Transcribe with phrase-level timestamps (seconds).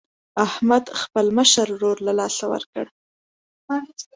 [0.45, 2.85] احمد خپل مشر ورور له لاسه ورکړ.